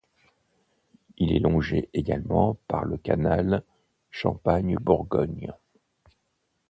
Il 1.19 1.31
est 1.31 1.37
longé 1.39 1.91
également 1.93 2.57
par 2.67 2.85
le 2.85 2.97
canal 2.97 3.63
Champagne-Bourgogne. 4.09 5.53